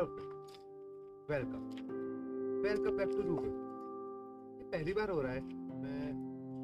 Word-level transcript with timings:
Hello 0.00 0.12
welcome 1.30 1.64
welcome 2.60 2.96
back 2.98 3.08
to 3.08 3.22
Rubal 3.22 3.48
ये 4.58 4.64
पहली 4.70 4.92
बार 4.98 5.10
हो 5.10 5.16
रहा 5.22 5.32
है, 5.32 5.40
मैं 5.80 6.12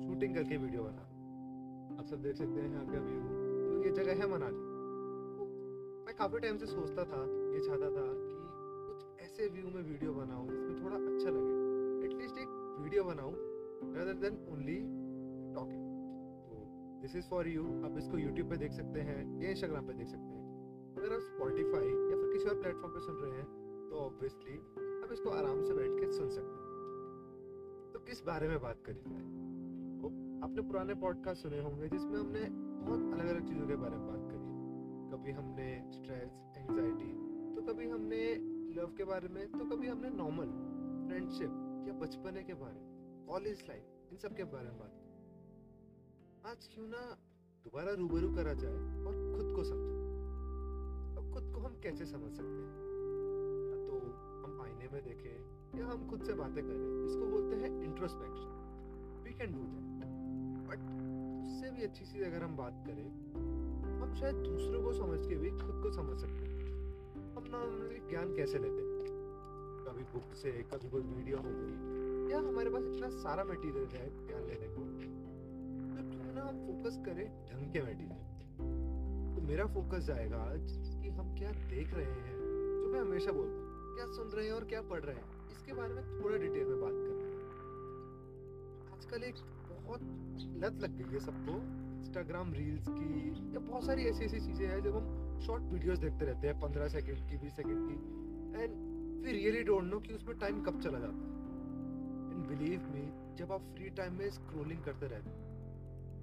शूटिंग 0.04 0.35
करके 0.35 0.56
वीडियो 0.56 0.82
बना। 0.82 1.03
आप 1.99 2.06
सब 2.10 2.22
देख 2.22 2.37
सकते 2.37 2.60
हैं 2.60 2.71
यहाँ 2.71 2.85
का 2.87 3.01
व्यू 3.01 3.19
तो 3.19 3.83
ये 3.85 3.90
जगह 3.99 4.22
है 4.22 4.28
मनाली। 4.30 4.62
मैं 6.06 6.14
काफ़ी 6.19 6.40
टाइम 6.46 6.56
से 6.56 6.67
सोचता 6.67 7.04
था, 7.04 7.21
ये 7.53 7.60
चाहता 7.67 7.90
था 7.96 8.06
कि 8.14 8.38
कुछ 8.87 9.21
ऐसे 9.26 9.48
व्यू 9.58 9.74
में 9.74 9.82
वीडियो 9.82 10.14
बनाऊँ, 10.14 10.46
जिसमें 10.48 10.80
थोड़ा 10.84 10.96
अच्छा 10.96 11.28
लगे। 11.28 12.08
एटलीस्ट 12.08 12.38
एक 12.38 12.56
वीडियो 12.80 13.04
बनाऊँ, 13.10 13.34
rather 13.92 14.16
देन 14.22 14.40
ओनली 14.54 14.78
टॉकिंग 15.58 15.84
तो 16.48 16.64
दिस 17.02 17.12
इज़ 17.16 17.28
फॉर 17.30 17.48
यू 17.48 17.68
आप 17.84 17.98
इसको 17.98 18.18
यूट्यूब 18.18 18.50
पे 18.50 18.56
देख 18.64 18.73
सकते 18.80 19.06
हैं, 19.10 19.21
या 19.43 19.51
इंस्टाग्राम 19.51 19.87
पे 19.87 19.98
देख 20.01 20.09
सकते 20.09 20.30
हैं। 20.30 20.36
अगर 21.06 21.15
आप 21.15 21.20
स्पॉटिफाई 21.23 21.88
या 21.88 22.16
फिर 22.20 22.30
किसी 22.33 22.48
और 22.48 22.55
प्लेटफॉर्म 22.62 22.95
पे 22.95 23.01
सुन 23.01 23.16
रहे 23.16 23.33
हैं 23.33 23.88
तो 23.91 23.97
ऑब्वियसली 23.97 24.55
आप 25.05 25.12
इसको 25.12 25.30
आराम 25.30 25.62
से 25.64 25.74
बैठ 25.74 25.92
के 25.98 26.12
सुन 26.12 26.30
सकते 26.30 26.55
हैं। 26.55 27.92
तो 27.92 27.98
किस 27.98 28.23
बारे 28.24 28.48
में 28.48 28.60
बात 28.60 28.80
करी 28.87 29.02
जाए? 29.06 29.27
तो 30.00 30.09
आपने 30.47 30.62
पुराने 30.62 30.95
पॉडकास्ट 30.95 31.42
सुने 31.42 31.61
होंगे 31.62 31.88
जिसमें 31.88 32.19
हमने 32.19 32.41
बहुत 32.87 33.12
अलग 33.14 33.28
अलग 33.28 33.47
चीज़ों 33.48 33.66
के 33.69 33.77
बारे 33.77 33.97
में 33.97 34.06
बात 34.06 34.24
करी। 34.30 34.48
कभी 35.12 35.33
हमने 35.33 35.69
स्ट्रेस 35.92 36.33
एंजाइटी 36.56 37.12
तो 37.55 37.62
कभी 37.62 37.88
हमने 37.91 38.23
लव 38.80 38.95
के 38.97 39.05
बारे 39.05 39.28
में 39.28 39.45
तो 39.52 39.64
कभी 39.64 39.86
हमने 39.86 40.11
नॉर्मल 40.11 40.50
फ्रेंडशिप 41.09 41.84
या 41.88 41.95
बचपने 42.00 42.42
के 42.42 42.55
बारे 42.55 42.80
में 42.80 43.27
कॉलेज 43.28 43.64
लाइफ 43.69 44.11
इन 44.12 44.19
सब 44.19 44.34
के 44.36 44.45
बारे 44.56 44.70
में 44.70 44.78
बात 44.78 46.50
आज 46.52 46.69
क्यों 46.75 46.88
ना 46.88 47.05
दोबारा 47.64 47.92
रूबरू 47.92 48.34
करा 48.34 48.52
जाए 48.55 49.05
और 49.06 49.14
खुद 49.36 49.55
को 49.56 49.64
समझे 49.64 49.95
हम 51.67 51.81
कैसे 51.83 52.06
समझ 52.06 52.31
सकते 52.33 52.59
हैं? 52.59 52.75
या 53.70 53.78
तो 53.86 53.98
हम 54.42 54.61
आईने 54.64 54.89
में 54.92 55.03
देखें, 55.05 55.78
या 55.78 55.86
हम 55.86 56.09
खुद 56.11 56.22
से 56.22 56.33
बातें 56.33 56.62
करें। 56.64 57.06
इसको 57.06 57.27
बोलते 57.27 57.56
हैं 57.56 57.70
introspection 57.83 58.53
we 59.25 59.33
can 59.39 59.53
do 59.53 59.62
that 59.62 60.12
but 60.69 60.84
उससे 61.47 61.70
भी 61.70 61.83
अच्छी 61.83 62.05
चीज़ 62.05 62.25
अगर 62.25 62.42
हम 62.42 62.56
बात 62.56 62.83
करें, 62.87 63.09
हम 64.00 64.14
शायद 64.14 64.37
दूसरों 64.37 64.83
को 64.83 64.92
समझ 64.92 65.19
के 65.28 65.37
भी 65.37 65.50
खुद 65.50 65.83
को 65.83 65.91
समझ 65.91 66.19
सकते 66.20 66.44
हैं। 66.44 66.64
हम 67.37 67.50
नॉर्मली 67.50 67.98
ज्ञान 68.11 68.34
कैसे 68.37 68.59
लेते 68.59 68.83
हैं? 68.83 68.94
कभी 69.89 70.05
बुक 70.05 70.34
से, 70.34 70.53
कभी 70.72 70.91
कोई 70.91 71.03
वीडियो 71.03 71.37
हो 71.37 71.50
गई, 71.50 72.33
या 72.33 72.39
हमारे 72.39 72.70
पास 72.70 72.83
इतना 72.84 73.09
सारा 73.09 73.44
मटेरियल 73.44 73.87
है 73.87 74.27
ज्ञान 74.27 74.42
लेने 74.42 74.69
को 74.69 74.83
तो 75.97 76.11
क्यों 76.11 76.34
ना 76.34 76.42
हम 76.42 76.56
फोकस 76.67 77.03
करें 77.06 77.27
ढंग 77.47 77.72
के 77.72 77.83
मटेरियल 77.83 78.25
तो 79.37 79.42
मेरा 79.42 79.67
फोकस 79.67 80.05
जाएगा 80.05 80.39
आज 80.42 80.95
हम 81.17 81.34
क्या 81.39 81.50
देख 81.70 81.95
रहे 81.95 82.05
हैं? 82.05 82.34
जो 82.36 82.92
मैं 82.92 83.00
हमेशा 83.00 83.33
बोलता 83.33 83.55
हूँ, 83.55 83.95
क्या 83.97 84.06
सुन 84.12 84.28
रहे 84.28 84.47
हैं 84.47 84.53
और 84.53 84.64
क्या 84.64 84.81
पढ़ 84.91 85.00
रहे 85.00 85.17
हैं? 85.17 85.50
इसके 85.53 85.72
बारे 85.72 85.95
में 85.95 86.03
थोड़ा 86.22 86.36
डिटेल 86.36 86.67
में 86.67 86.81
बात 86.81 86.92
करें 86.92 87.14
आजकल 88.97 89.25
एक 89.25 89.37
बहुत 89.70 90.00
लत 90.64 90.83
लग 90.83 90.97
गई 90.98 91.12
है 91.12 91.20
सबको 91.20 91.55
इंस्टाग्राम 91.98 92.53
रील्स 92.53 92.89
की, 92.89 93.31
या 93.55 93.61
बहुत 93.61 93.84
सारी 93.84 94.03
ऐसी 94.05 94.25
ऐसी 94.25 94.41
चीज़ें 94.41 94.67
हैं 94.67 94.83
जब 94.83 94.97
हम 94.97 95.41
शॉर्ट 95.47 95.62
वीडियोस 95.72 95.98
देखते 95.98 96.25
रहते 96.25 96.47
हैं, 96.47 96.61
पंद्रह 96.61 96.89
सेकंड 96.89 97.31
की, 97.31 97.37
बीस 97.37 97.56
सेकंड 97.56 97.89
की 97.89 97.97
and 98.62 98.70
we 99.25 99.33
really 99.33 99.62
don't 99.64 99.84
know 99.84 99.98
कि 100.00 100.14
उसमें 100.14 100.39
टाइम 100.39 100.62
कब 100.62 100.81
चला 100.81 100.98
जाता 100.98 101.12
है। 101.12 101.34
एंड 102.33 102.47
बिलीव 102.48 102.89
मी 102.94 103.05
जब 103.39 103.53
आप 103.53 103.62
फ्री 103.75 103.91
टाइम 103.91 104.19
में 104.19 104.28
स्क्रोलिंग 104.31 104.83
करते 104.84 105.06
रहते 105.06 105.31
हैं 105.31 105.44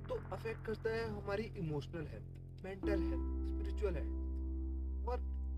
तो 0.08 0.16
अफेक्ट 0.36 0.66
करता 0.66 0.90
है 0.90 1.04
हमारी 1.10 1.44
emotional 1.58 2.08
health 2.08 2.64
mental 2.66 3.02
health 3.02 3.26
spiritual 3.48 3.96
health 3.96 4.23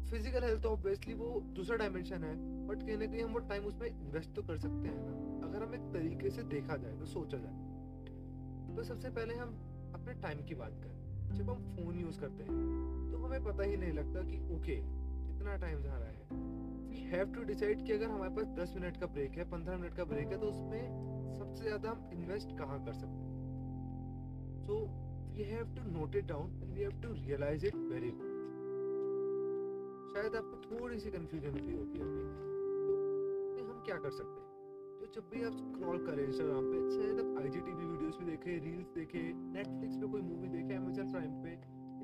physical 0.10 0.44
health 0.44 0.62
तो 0.64 0.70
ऑब्वियसली 0.70 1.14
वो 1.14 1.28
दूसरा 1.56 1.76
डायमेंशन 1.78 2.24
है 2.24 2.34
बट 2.68 2.86
कहीं 2.86 2.98
ना 2.98 3.06
कहीं 3.06 3.24
हम 3.24 3.34
वो 3.34 3.40
टाइम 3.50 3.64
उसमें 3.66 3.88
इन्वेस्ट 3.88 4.34
तो 4.36 4.42
कर 4.44 4.58
सकते 4.58 4.88
हैं 4.88 5.00
ना। 5.00 5.48
अगर 5.48 5.64
हम 5.64 5.74
एक 5.76 5.92
तरीके 5.94 6.30
से 6.30 6.44
देखा 6.52 6.76
जाए 6.78 6.98
तो 7.00 7.06
सोचा 7.06 7.38
जाए। 7.38 8.76
तो 8.76 8.84
सबसे 8.84 9.10
पहले 9.10 9.36
हम 9.36 9.56
अपने 9.96 10.14
टाइम 10.22 10.44
की 10.46 10.56
बात 10.56 10.80
करें। 10.84 11.34
जब 11.36 11.50
हम 11.50 11.64
फ़ोन 11.76 12.00
यूज़ 12.00 12.20
करते 12.20 12.44
हैं 12.44 13.10
तो 13.12 13.18
हमें 13.18 13.44
पता 13.44 13.64
ही 13.64 13.78
नहीं 13.78 13.94
लगता 13.94 14.22
कि 14.22 14.38
ओके 14.56 14.76
कितना 14.76 15.56
टाइम 15.58 15.82
जा 15.82 15.98
रहा 15.98 16.10
है। 16.10 16.44
वी 16.90 17.02
हैव 17.08 17.34
टू 17.34 17.44
डिसाइड 17.44 17.86
कि 17.86 17.94
अगर 17.94 18.10
हमारे 18.10 18.36
पास 18.36 18.54
10 18.60 18.76
मिनट 18.76 18.98
का 18.98 19.06
ब्रेक 19.08 19.38
है 19.38 19.50
15 19.52 19.78
मिनट 19.78 19.94
का 19.94 20.04
ब्रेक 20.04 20.28
है 20.28 20.40
तो 20.40 20.48
उसमें 20.48 21.36
सबसे 21.40 21.64
ज़्यादा 21.64 21.90
हम 21.90 22.10
इन्वेस्ट 22.14 22.58
कहाँ 22.58 22.84
कर 22.86 22.94
सकते 22.94 23.24
हैं? 23.24 23.34
So 24.66 24.80
we 25.36 25.44
have 25.44 25.76
to 25.76 25.90
note 25.92 26.16
it 26.16 26.26
down 26.28 26.62
and 26.64 26.74
we 26.74 26.82
have 26.82 27.02
to 27.02 27.14
realise 27.14 27.66
it 27.66 27.76
very 27.76 28.12
शायद 30.16 30.36
आपको 30.36 30.58
थोड़ी 30.64 30.98
सी 31.00 31.10
कंफ्यूजन 31.12 31.56
भी 31.60 31.72
होगी। 31.76 32.00
अभी 32.02 33.62
तो 33.62 33.72
हम 33.72 33.82
क्या 33.86 33.96
कर 34.04 34.12
सकते 34.18 34.36
हैं? 34.36 35.00
तो 35.00 35.08
जब 35.16 35.26
भी 35.32 35.42
आप 35.44 35.56
स्क्रॉल 35.56 35.98
करें 36.06 36.22
इंस्टाग्राम 36.28 36.70
पे, 36.72 36.78
शायद 36.92 37.20
आप 37.20 37.42
आईजीटीवी 37.42 37.88
वीडियोस 37.88 38.20
भी 38.20 38.26
देखें 38.26 38.52
रील्स 38.68 38.94
देखें 38.94 39.26
नेटफ्लिक्स 39.58 39.98
पे 39.98 40.08
कोई 40.14 40.22
मूवी 40.22 40.48
देखें 40.48 40.76
अमेजन 40.78 41.12
प्राइम 41.12 41.34
पे 41.44 41.56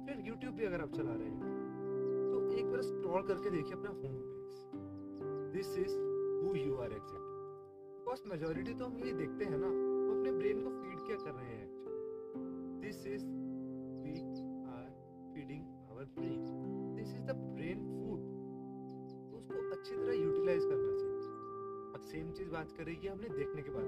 फिर 0.08 0.28
यूट्यूब 0.28 0.54
भी 0.56 0.66
अगर 0.66 0.82
आप 0.82 0.92
चला 0.96 1.14
रहे 1.14 1.30
हैं 1.30 1.54
तो 2.32 2.44
एक 2.60 2.66
बार 2.66 2.82
स्क्रॉल 2.82 3.24
करके 3.28 3.50
देखिए 3.50 3.74
अपना 3.74 3.90
home 3.90 4.20
page 4.34 4.60
this 5.56 5.72
is 5.78 5.96
who 6.44 6.56
you 6.56 6.76
are 6.76 6.92
exactly 6.92 7.40
because 7.96 8.28
majority 8.28 8.74
तो 8.74 8.86
हम 8.86 8.98
ये 9.06 9.14
देखते 9.14 9.46
हैं 9.46 9.58
ना 9.58 9.68
हम 9.68 10.18
अपने 10.18 10.32
ब्रेन 10.32 10.64
को 10.64 10.70
फ़ीड 10.82 11.06
क्या 11.08 11.18
कर 11.26 11.40
रहे 11.40 11.56
हैं 11.56 11.70
दिस 12.82 13.06
इज़ 13.08 13.26
अब 22.52 22.58
सेम 22.58 22.66
चीज़ 22.66 22.72
बात 22.72 22.78
करेगी 22.78 23.08
हमने 23.08 23.30
देखने 23.30 23.62
के 23.62 23.70
बाद। 23.70 23.86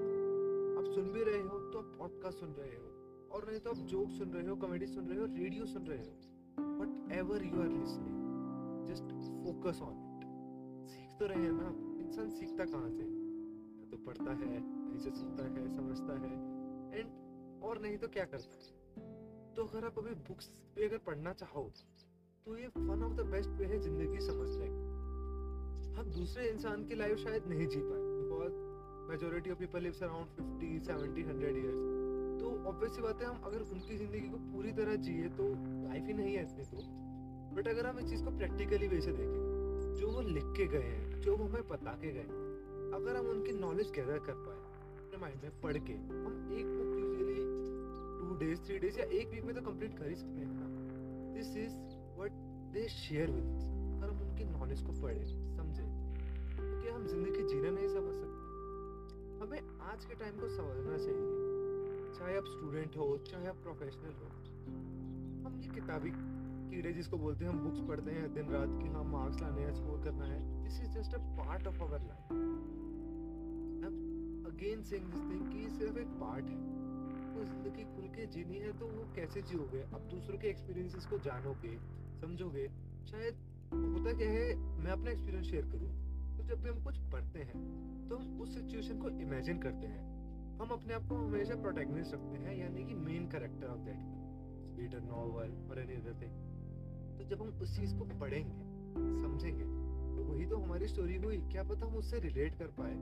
आप 0.78 0.94
सुन 0.94 1.12
भी 1.12 1.24
रहे 1.24 1.40
हो 1.40 1.58
तो 1.58 1.78
आप 1.78 1.96
पॉडकास्ट 1.98 2.38
सुन 2.38 2.48
रहे 2.48 2.76
हो, 2.76 2.86
और 3.32 3.50
नहीं 3.50 3.60
तो 3.60 3.70
आप 3.70 3.76
जोक 3.76 4.10
सुन 4.10 4.30
रहे 4.30 4.48
हो 4.48 4.56
कॉमेडी 4.56 4.86
सुन 4.86 5.08
रहे 5.08 5.18
हो 5.18 5.24
रेडियो 5.24 5.66
सुन 5.66 5.86
रहे 5.86 5.98
हो 5.98 6.12
whatever 7.12 7.42
you 7.42 7.60
are 7.60 7.68
listening 7.68 8.88
just 8.88 9.12
focus 9.44 9.82
on 9.82 9.92
it 9.92 10.24
सीख 10.88 11.10
तो 11.18 11.26
रहे 11.26 11.42
हैं 11.42 11.52
ना, 11.52 11.68
इंसान 12.06 12.30
सीखता 12.30 12.64
कहाँ 12.64 12.90
से? 12.90 13.02
या 13.02 13.90
तो 13.90 13.96
पढ़ता 13.96 14.30
है 14.30 14.62
से 14.98 15.10
सुनता 15.10 15.44
है, 15.44 15.68
समझता 15.68 16.18
है 16.20 16.32
एंड 17.00 17.62
और 17.64 17.80
नहीं 17.80 17.98
तो 17.98 18.08
क्या 18.08 18.24
करता 18.24 18.56
है? 18.56 18.72
तो 19.56 19.64
अगर 19.64 19.84
आप 19.86 19.98
अभी 19.98 20.14
बुक्स 20.14 20.48
भी 20.76 20.84
अगर 20.84 20.98
पढ़ना 20.98 21.32
चाहो 21.32 21.70
तो 22.46 22.56
ये 22.58 22.66
one 22.66 23.02
of 23.02 23.12
the 23.12 23.20
best 23.26 23.50
way 23.50 23.66
है 23.66 23.78
ज़िंदगी 23.78 24.20
समझने। 24.20 24.66
का 24.68 26.00
हम 26.00 26.10
दूसरे 26.10 26.48
इंसान 26.50 26.84
की 26.84 26.94
लाइफ 26.94 27.18
शायद 27.18 27.46
नहीं 27.46 27.66
जी 27.66 27.80
पाए। 27.80 28.03
Majority 29.14 29.50
of 29.50 29.58
people 29.58 29.82
lives 29.82 30.02
around 30.02 30.38
50 30.60 30.86
70 30.86 31.24
100 31.24 31.50
years 31.58 31.82
तो 32.38 32.46
ऑब्वियसली 32.68 33.02
बात 33.02 33.20
है, 33.22 33.26
हम 33.26 33.42
अगर 33.48 33.60
उनकी 33.74 33.96
ज़िंदगी 33.96 34.30
को 34.30 34.38
पूरी 34.46 34.72
तरह 34.78 34.96
जिए 35.04 35.28
तो 35.36 35.44
लाइफ 35.82 36.06
ही 36.06 36.14
नहीं 36.14 36.32
है 36.34 36.42
इतनी 36.42 36.64
तो. 36.64 36.80
बट 37.56 37.68
अगर 37.68 37.86
हम 37.86 37.98
इस 37.98 38.08
चीज़ 38.10 38.24
को 38.24 38.30
प्रैक्टिकली 38.38 38.88
वे 38.88 39.00
से 39.00 39.12
देखें, 39.12 39.94
जो 40.00 40.10
वो 40.12 40.20
लिख 40.28 40.48
के 40.56 40.66
गए 40.68 40.88
हैं, 40.88 41.20
जो 41.20 41.36
वो 41.36 41.44
हमें 41.44 41.68
बता 41.68 41.92
के 42.02 42.12
गए 42.12 42.42
अगर 42.98 43.16
हम 43.16 43.28
उनकी 43.34 43.52
नॉलेज 43.60 43.92
गैदर 43.96 44.18
कर 44.26 44.40
पाए, 44.46 44.58
अपने 44.98 45.20
माइंड 45.20 45.42
में 45.42 45.60
पढ़ 45.62 45.78
के, 45.86 45.98
हम 46.18 46.32
एक 46.58 46.66
book 46.74 46.92
usually 46.98 47.38
two 48.18 48.38
days 48.44 48.66
three 48.66 48.78
days 48.78 48.98
या 49.00 49.06
एक 49.20 49.30
वीक 49.30 49.44
में 49.44 49.54
तो 49.54 49.62
कंप्लीट 49.70 49.98
कर 49.98 50.08
ही 50.08 50.16
सकते 50.16 50.40
हैं 50.40 51.32
this 51.34 51.56
is 51.64 51.76
what 52.18 52.42
they 52.74 52.88
share 52.96 53.30
with 53.30 53.46
अगर 53.96 54.08
हम 54.08 54.18
उनकी 54.28 54.44
नॉलेज 54.52 54.82
को 54.82 55.00
पढ़ें, 55.02 55.24
समझें 55.56 55.86
क्योंकि 56.56 56.88
हम 56.88 57.06
ज़िंदगी 57.06 57.42
जीना 57.54 57.70
नहीं 57.70 57.88
समझ 57.94 58.14
सकते 58.14 58.43
हमें 59.44 59.78
आज 59.80 60.04
के 60.04 60.14
टाइम 60.14 60.36
को 60.40 60.48
समझना 60.48 60.96
चाहिए। 60.96 62.18
चाहे 62.18 62.36
आप 62.36 62.44
स्टूडेंट 62.44 62.96
हो, 62.96 63.18
चाहे 63.18 63.46
आप 63.46 63.56
प्रोफेशनल 63.56 64.12
हो। 64.12 64.28
हम 65.46 65.60
ये 65.62 65.68
किताबी 65.68 66.10
कीड़े 66.70 66.92
जिसको 66.92 67.18
बोलते 67.18 67.44
हैं, 67.44 67.52
हम 67.52 67.58
बुक्स 67.58 67.80
पढ़ते 67.88 68.10
हैं, 68.10 68.34
दिन 68.34 68.48
रात 68.48 68.68
की 68.82 68.88
हाँ 68.88 69.04
मार्क्स 69.04 69.40
लाने 69.40 69.62
हैं 69.62 69.74
स्कोर 69.74 70.04
करना 70.04 70.24
है 70.24 70.62
this 70.62 70.80
is 70.80 70.88
just 70.88 71.14
a 71.14 71.18
part 71.18 71.66
of 71.66 71.82
our 71.82 71.98
life 71.98 72.32
again 74.46 74.82
saying 74.82 75.06
this 75.06 75.20
thing 75.20 75.52
कि 75.52 75.78
सिर्फ़ 75.78 75.98
एक 75.98 76.06
पार्ट 76.06 76.44
है। 76.44 76.62
तो 77.34 77.44
ज़िंदगी 77.44 77.84
खुल 77.84 78.04
के 78.04 78.26
जीनी 78.26 78.58
है 78.58 78.72
तो 78.78 78.86
वो 78.86 79.04
कैसे 79.14 79.42
जियोगे? 79.42 79.82
आप 79.82 80.00
दूसरों 80.00 80.38
के 80.38 80.48
एक्सपीरियंसेस 80.48 81.06
को 81.06 81.18
जानोगे, 81.18 81.78
समझोगे। 82.20 82.68
शायद 83.06 83.34
होता 83.74 84.12
क्या 84.18 84.30
है, 84.30 84.56
मैं 84.56 84.90
अपना 84.92 85.10
एक्सपीरियंस 85.10 85.46
शेयर 85.46 85.64
करूँ। 85.64 86.03
जब 86.44 86.62
भी 86.62 86.70
हम 86.70 86.82
कुछ 86.84 86.98
पढ़ते 87.12 87.38
हैं 87.40 88.08
तो 88.08 88.16
हम 88.16 88.40
उस 88.40 88.54
सिचुएशन 88.54 88.98
को 88.98 89.08
इमेजिन 89.20 89.58
करते 89.58 89.86
हैं। 89.86 90.02
हम 90.60 90.68
अपने 90.70 90.94
आप 90.94 91.08
को 91.08 91.16
हमेशा 91.16 91.54
प्रोटैगनिस्ट 91.54 92.14
रखते 92.14 92.38
हैं, 92.38 92.56
यानी 92.56 92.84
कि 92.84 92.94
main 92.96 93.28
character 93.28 93.66
of 93.66 93.80
that 93.80 94.00
speed 94.64 94.94
novel 95.04 95.54
और 95.70 95.80
एनी 95.80 95.94
अदर 95.94 96.20
थिंग 96.20 96.34
तो 97.18 97.24
जब 97.24 97.42
हम 97.42 97.48
उस 97.62 97.76
चीज़ 97.76 97.94
को 97.96 98.04
पढ़ेंगे, 98.20 98.58
समझेंगे 99.22 99.64
तो 100.16 100.24
वही 100.24 100.46
तो 100.46 100.56
हमारी 100.56 100.88
स्टोरी 100.88 101.16
हुई। 101.16 101.38
क्या 101.52 101.62
पता 101.62 101.86
हम 101.86 101.96
उससे 101.96 102.18
रिलेट 102.20 102.54
कर 102.54 102.66
पाए 102.78 102.94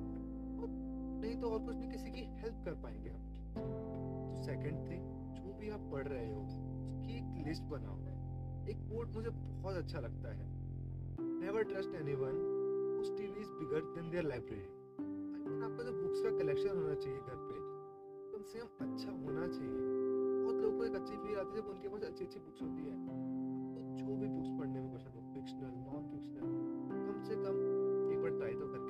नहीं 1.23 1.37
तो 1.41 1.49
और 1.49 1.59
कुछ 1.59 1.77
नहीं 1.77 1.91
किसी 1.91 2.11
की 2.11 2.23
हेल्प 2.39 2.63
कर 2.65 2.75
पाएँगे 2.75 3.11
हम। 3.11 3.27
तो 3.53 4.43
सेकंड 4.43 4.91
थिंग 4.91 5.03
जो 5.37 5.53
भी 5.53 5.71
आप 5.71 5.89
पढ़ 5.93 6.07
रहे 6.09 6.27
हो, 6.29 6.41
उसकी 6.41 7.17
एक 7.17 7.47
लिस्ट 7.47 7.63
बनाओ। 7.65 8.01
एक 8.71 8.79
कोट 8.81 9.09
मुझे 9.09 9.31
बहुत 9.31 9.77
अच्छा 9.77 10.01
लगता 10.01 10.33
है। 10.33 10.47
Never 11.41 11.63
trust 11.63 11.95
anyone 11.95 12.35
whose 13.03 13.17
TV 13.19 13.45
bigger 13.45 13.81
than 13.81 14.11
their 14.11 14.25
library. 14.25 14.65
आपका 15.65 15.83
जो 15.85 15.93
बुक्स 15.93 16.23
का 16.23 16.31
कलेक्शन 16.31 16.69
होना 16.69 16.95
चाहिए 16.95 17.19
घर 17.19 17.37
पे, 17.37 17.55
कम 18.33 18.43
से 18.43 18.59
कम 18.59 18.67
अच्छा 18.87 19.11
होना 19.11 19.47
चाहिए। 19.47 19.81
बहुत 20.45 20.57
लोगों 20.57 20.79
को 20.79 20.85
एक 20.85 20.95
अच्छी 20.95 21.17
फील 21.17 21.37
आती 21.37 21.57
है 21.57 21.63
जब 21.63 21.69
उनके 21.69 21.89
पास 21.89 22.03
अच्छी 22.03 22.25
अच्छी 22.25 22.41
बुक्स 22.41 22.63
होती 22.63 22.83
है। 22.83 22.95
जो 23.97 24.17
भी 24.17 24.29
बुक्स 24.29 24.49
पढ़ने 24.61 24.81
में 24.81 24.95
पसंद 24.95 25.13
हो 25.15 25.21
फिक्शनल 25.35 25.75
नॉन 25.87 26.03
फिक्शनल 26.11 26.47
कम 27.07 27.23
से 27.23 27.35
कम 27.35 27.57
एक 28.13 28.19
बार 28.23 28.31
ट्राई 28.31 28.55
तो 28.55 28.67
करके 28.67 28.82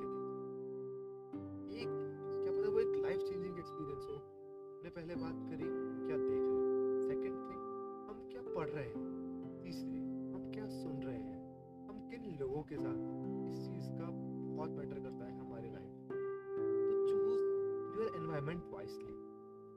एनवायरनमेंट 18.43 18.73
वाइसली 18.73 19.13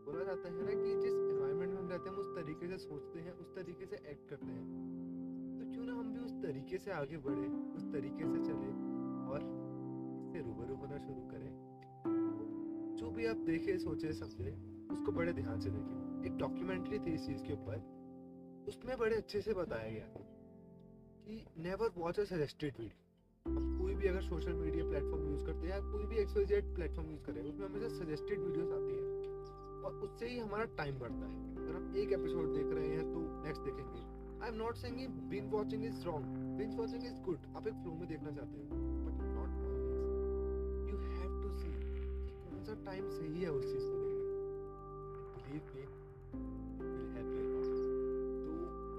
बोला 0.07 0.25
जाता 0.25 0.49
है 0.49 0.55
ना 0.55 0.83
कि 0.83 1.01
जिस 1.01 1.13
एनवायरनमेंट 1.13 1.73
में 1.73 1.79
हम 1.79 1.89
रहते 1.89 2.11
हैं 2.11 2.17
उस 2.17 2.27
तरीके 2.37 2.69
से 2.69 2.79
सोचते 2.79 3.21
हैं, 3.21 3.33
उस 3.33 3.55
तरीके 3.55 3.87
से 3.87 3.97
एक्ट 3.97 4.29
करते 4.31 4.47
हैं। 4.47 4.67
तो 5.59 5.73
क्यों 5.73 5.85
ना 5.85 5.93
हम 5.93 6.13
भी 6.13 6.21
उस 6.21 6.33
तरीके 6.33 6.79
से 6.79 6.91
आगे 6.91 7.17
बढ़े, 7.17 7.47
उस 7.47 7.93
तरीके 7.93 8.25
से 8.25 8.45
चले 8.45 8.71
और 9.27 9.41
इससे 10.23 10.43
रूबरू 10.43 10.75
होना 10.75 10.99
शुरू 10.99 11.21
करें। 11.21 11.53
जो 12.97 13.11
भी 13.11 13.27
आप 13.27 13.37
देखे, 13.37 13.79
सोचे, 13.79 14.13
समझे, 14.13 14.53
उसको 14.93 15.13
बड़े 15.13 15.33
ध्यान 15.33 15.61
से 15.61 15.71
देखें। 15.71 16.25
एक 16.27 16.37
डॉक्यूमेंट्री 16.39 16.99
थी 16.99 17.15
इस 17.15 17.27
चीज़ 17.27 17.45
के 17.45 17.53
ऊपर। 17.53 17.77
उसमें 18.69 18.99
बड़े 18.99 19.17
अच्छे 19.17 19.41
से 19.41 19.55
बताया 19.55 19.91
गया 19.91 20.07
कि 21.27 21.47
never 21.59 21.91
watch 21.97 22.21
a 22.21 22.25
suggested 22.25 22.75
video 22.79 23.06
भी 23.97 24.09
अगर 24.09 24.23
सोशल 24.23 24.53
मीडिया 24.53 24.85
प्लेटफॉर्म 24.85 25.31
यूज़ 25.31 25.45
करते 25.45 25.59
हैं, 25.59 25.69
या 25.69 25.81
कोई 25.81 26.05
भी 26.05 26.17
एक्सवाइजेड 26.17 26.75
प्लेटफॉर्म 26.75 27.11
यूज़ 27.11 27.23
करें, 27.23 27.43
उसमें 27.43 27.67
हमेशा 27.69 27.89
सजेस्टेड 27.89 28.39
वीडियोस 28.41 28.73
आती 28.73 28.93
है। 28.97 29.05
और 29.85 29.95
उससे 29.95 30.29
ही 30.29 30.39
हमारा 30.39 30.65
टाइम 30.65 30.99
बढ़ता 30.99 31.27
है। 31.27 31.57
अगर 31.57 31.75
हम 31.75 31.95
एक 31.97 32.13
एपिसोड 32.13 32.55
देख 32.55 32.75
रहे 32.75 32.89
हैं 32.89 33.13
तो 33.13 33.45
नेक्स्ट 33.45 33.63
देखेंगे। 33.63 34.01
I 34.45 34.49
am 34.51 34.57
not 34.57 34.77
saying 34.77 35.09
binge 35.09 35.53
watching 35.53 35.85
is 35.85 36.05
wrong 36.05 36.27
binge 36.59 36.77
watching 36.77 37.05
is 37.05 37.21
good 37.25 37.39
आप 37.57 37.67
एक 37.67 37.75
फ्लो 37.75 37.93
में 37.93 38.09
देखना 38.09 38.31
चाहते 38.31 38.59
हो। 38.59 38.65
But 39.07 39.23
not 39.23 39.49
always 39.49 40.91
you 40.91 40.97
have 40.99 41.43
to 41.43 41.49
see 41.59 41.71
कौन 42.45 42.65
सा 42.65 42.85
टाइम 42.85 43.11
सही 43.11 43.43
है 43.43 43.51
उस 43.51 43.65
चीज़ 43.65 43.83
को 43.83 43.97
देखने 43.99 44.27
believe 45.43 45.63
me 45.73 45.85
will 46.89 47.09
help 47.17 47.33
you 47.33 47.47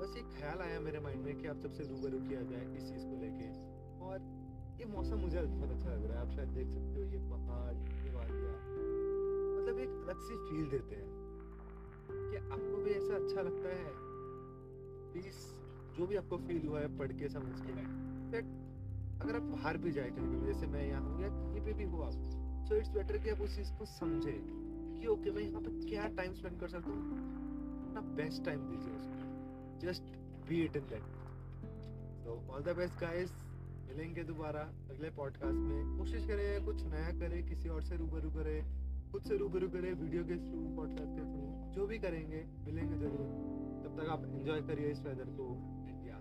बस 0.02 0.18
एक 0.18 0.26
ख्याल 0.40 0.60
आया 0.60 0.80
मेरे 0.80 1.00
माइंड 1.00 1.26
में 1.26 1.38
कि 1.38 1.48
आप 1.48 1.58
सबसे 1.58 1.84
रूबरू 1.84 2.20
किया 2.20 2.42
जाए 2.42 2.66
इस 2.78 2.84
चीज़ 2.84 3.06
को 3.06 3.22
लेके। 3.22 3.48
और 4.06 4.47
ये 4.80 4.86
मौसम 4.86 5.18
मुझे 5.18 5.42
बहुत 5.42 5.70
अच्छा 5.70 5.90
लग 5.90 6.06
रहा 6.06 6.20
है। 6.20 6.28
आप 6.28 6.32
शायद 6.32 6.50
देख 6.50 6.68
सकते 6.68 7.02
हो, 7.02 7.06
ये 7.12 7.20
पहाड़, 7.30 7.76
ये 7.76 8.12
वादियाँ। 8.16 8.54
मतलब 9.58 9.80
एक 9.80 9.90
अलग 9.90 10.20
सी 10.20 10.36
फील 10.36 10.70
देते 10.70 10.96
हैं 10.96 11.10
कि 12.12 12.38
आपको 12.38 12.84
भी 12.84 12.92
ऐसा 12.92 13.16
अच्छा 13.16 13.42
लगता 13.42 13.70
है। 13.70 13.92
प्लीज़ 15.12 15.40
जो 15.98 16.08
भी 16.08 16.16
आपको 16.16 16.38
फील 16.38 16.68
हुआ 16.68 16.80
है, 16.80 16.98
पढ़ 16.98 17.12
के 17.12 17.30
समझ 17.30 17.60
के। 17.62 17.74
दैट 18.32 18.46
अगर 19.22 19.36
आप 19.36 19.42
बाहर 19.42 19.78
भी 19.78 19.92
जाए 19.92 20.10
कहीं 20.10 20.46
जैसे 20.46 20.68
मैं 20.68 20.88
यहाँ 20.88 21.02
हूँ 21.02 21.22
या 21.22 21.30
कहीं 21.30 21.62
पे 21.62 21.74
भी 21.74 21.84
हो 21.84 22.02
आप 22.02 22.14
सो 22.70 22.76
इट्स 22.76 22.90
बेटर 22.90 23.18
कि 23.18 23.30
आप 23.30 23.42
उस 23.42 23.56
चीज़ 23.56 23.72
को 23.74 23.86
समझे 23.86 24.38
कि 25.00 25.08
ओके 25.08 25.32
मैं 25.32 25.42
यहाँ 25.42 25.62
पे 25.62 25.90
क्या 25.90 26.08
टाइम 26.18 26.34
स्पेंड 26.34 26.60
कर 26.60 26.68
सकता 26.68 26.90
हूँ? 26.90 27.02
अपना 27.88 28.02
बेस्ट 28.16 28.46
टाइम 28.46 28.60
दीजिए 28.60 28.94
उसको। 28.94 29.80
Just 29.80 30.04
be 30.50 30.64
it 30.66 30.76
in 30.76 30.84
that 30.84 31.04
तो 32.26 32.42
ऑल 32.52 32.64
द 32.64 32.76
बेस्ट 32.78 33.02
गाइस 33.02 33.32
मिलेंगे 33.88 34.24
दोबारा 34.24 34.62
अगले 34.90 35.10
पॉडकास्ट 35.10 35.60
में। 35.60 35.98
कोशिश 35.98 36.26
करें, 36.28 36.66
कुछ 36.66 36.84
नया 36.84 37.12
करें, 37.20 37.48
किसी 37.48 37.70
और 37.70 37.82
से 37.82 37.98
रूबरू 37.98 38.30
करें, 38.30 38.60
खुद 39.12 39.22
से 39.22 39.38
रूबरू 39.38 39.70
करें 39.70 39.94
वीडियो 39.94 40.24
के 40.24 40.36
थ्रू 40.38 40.76
पॉडकास्ट 40.76 41.12
के 41.12 41.24
थ्रू 41.24 41.74
जो 41.74 41.88
भी 41.88 42.00
करेंगे, 42.00 42.44
मिलेंगे 42.66 42.96
ज़रूर। 42.96 43.28
तब 43.84 44.00
तक 44.00 44.10
आप 44.10 44.26
एंजॉय 44.26 44.62
करिए 44.62 44.92
इस 44.92 45.02
वेदर 45.02 45.30
को 45.40 45.48
India 45.90 46.20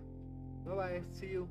bye 0.65 0.75
bye 0.75 1.01
see 1.13 1.33
you 1.33 1.43